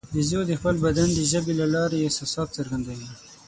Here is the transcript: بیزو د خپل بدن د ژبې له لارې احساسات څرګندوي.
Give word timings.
بیزو 0.13 0.39
د 0.47 0.51
خپل 0.59 0.75
بدن 0.85 1.07
د 1.13 1.19
ژبې 1.31 1.53
له 1.61 1.65
لارې 1.75 2.03
احساسات 2.07 2.47
څرګندوي. 2.57 3.09